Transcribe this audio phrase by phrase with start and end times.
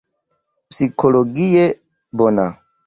[0.71, 1.65] Psikologie
[2.17, 2.47] bona.